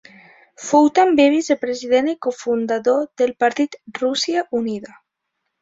[0.67, 4.99] Fou també vicepresident i cofundador del partit Rússia Unida.